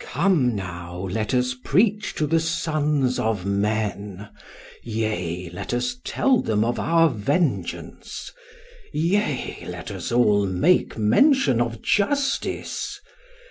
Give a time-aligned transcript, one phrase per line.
[0.00, 4.30] "Come now let us preach to the sons of men;
[4.82, 8.32] yea, let us tell them of our vengeance;
[8.94, 12.98] yea, let us all make mention of justice.